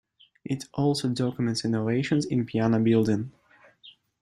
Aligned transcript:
It 0.43 0.63
also 0.73 1.09
documents 1.09 1.63
innovations 1.63 2.25
in 2.25 2.43
piano 2.47 2.79
building. 2.79 3.31